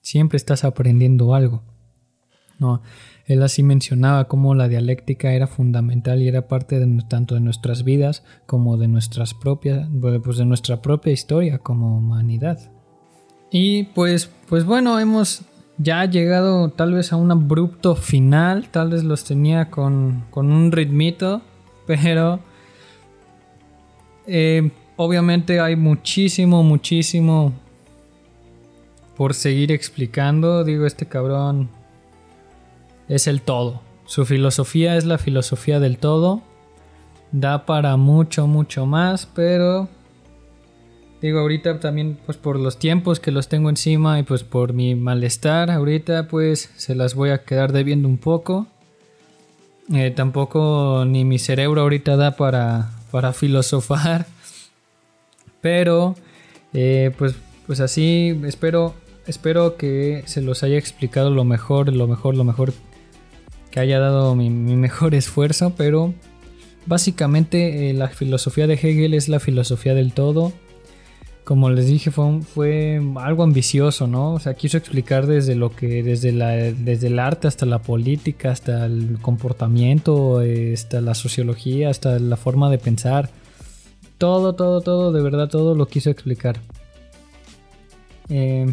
[0.00, 1.62] siempre estás aprendiendo algo.
[2.58, 2.82] No,
[3.26, 7.82] él así mencionaba cómo la dialéctica era fundamental y era parte de, tanto de nuestras
[7.82, 9.88] vidas como de nuestras propias,
[10.22, 12.58] pues de nuestra propia historia como humanidad.
[13.50, 15.42] Y pues, pues bueno, hemos
[15.78, 20.72] ya ha llegado tal vez a un abrupto final, tal vez los tenía con, un
[20.72, 21.42] ritmito,
[21.86, 22.40] pero
[24.26, 27.52] eh, obviamente hay muchísimo, muchísimo
[29.16, 30.64] por seguir explicando.
[30.64, 31.68] Digo, este cabrón
[33.08, 33.80] es el todo.
[34.04, 36.42] Su filosofía es la filosofía del todo.
[37.30, 39.88] Da para mucho, mucho más, pero
[41.22, 44.96] Digo, ahorita también pues por los tiempos que los tengo encima y pues por mi
[44.96, 48.66] malestar, ahorita pues se las voy a quedar debiendo un poco.
[49.94, 54.26] Eh, tampoco ni mi cerebro ahorita da para, para filosofar.
[55.60, 56.16] Pero
[56.74, 57.36] eh, pues,
[57.68, 58.96] pues así espero,
[59.28, 62.72] espero que se los haya explicado lo mejor, lo mejor, lo mejor.
[63.70, 65.74] Que haya dado mi, mejor esfuerzo.
[65.76, 66.14] Pero
[66.86, 70.52] básicamente eh, la filosofía de Hegel es la filosofía del todo
[71.44, 74.34] como les dije, fue, fue algo ambicioso, ¿no?
[74.34, 78.50] O sea, quiso explicar desde lo que, desde, la, desde el arte hasta la política,
[78.50, 80.40] hasta el comportamiento,
[80.72, 83.30] hasta la sociología, hasta la forma de pensar.
[84.18, 86.60] Todo, todo, todo, de verdad, todo lo quiso explicar.
[88.28, 88.72] Eh,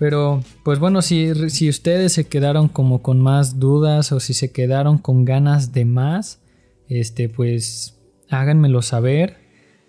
[0.00, 4.50] pero, pues bueno, si, si ustedes se quedaron como con más dudas o si se
[4.50, 6.40] quedaron con ganas de más,
[6.88, 8.00] este, pues
[8.30, 9.39] háganmelo saber.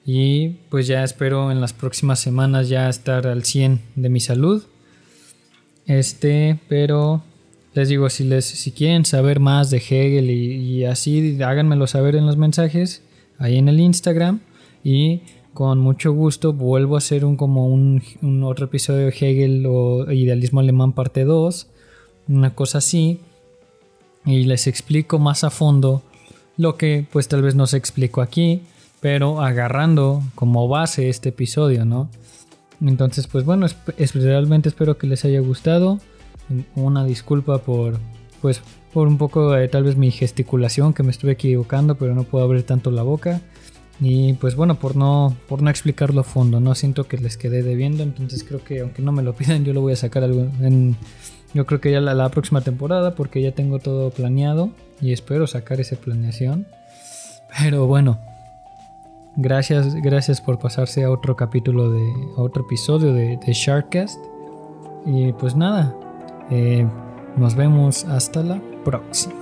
[0.06, 4.64] Y pues ya espero en las próximas semanas ya estar al 100 de mi salud.
[5.86, 7.24] Este, pero
[7.74, 12.26] les digo, si, les, si quieren saber más de Hegel y, así, háganmelo saber en
[12.26, 13.04] los mensajes,
[13.38, 14.40] ahí en el Instagram.
[14.84, 15.22] Y
[15.54, 20.12] con mucho gusto vuelvo a hacer un, como un, un otro episodio de Hegel o
[20.12, 21.68] Idealismo Alemán parte 2.
[22.28, 23.20] Una cosa así.
[24.26, 26.04] Y les explico más a fondo
[26.58, 28.62] lo que pues tal vez no se explico aquí
[29.02, 32.10] pero agarrando como base este episodio, ¿no?
[32.80, 33.68] Entonces, pues bueno,
[34.14, 36.00] realmente espero que les haya gustado.
[36.76, 37.98] Una disculpa por,
[38.42, 38.62] pues,
[38.94, 42.64] por un poco tal vez mi gesticulación, que me estuve equivocando, pero no puedo abrir
[42.64, 43.42] tanto la boca.
[44.00, 47.62] Y pues bueno, por no, por no explicarlo a fondo, no siento que les quedé
[47.62, 50.96] debiendo, entonces creo que aunque no me lo pidan, yo lo voy a sacar en,
[51.54, 54.72] yo creo que ya la, la próxima temporada, porque ya tengo todo planeado
[55.02, 56.66] y espero sacar esa planeación.
[57.60, 58.20] Pero bueno,
[59.38, 64.20] Gracias, gracias por pasarse a otro capítulo de a otro episodio de, de Sharkcast.
[65.06, 65.96] Y pues nada,
[66.50, 66.86] eh,
[67.38, 69.41] nos vemos hasta la próxima.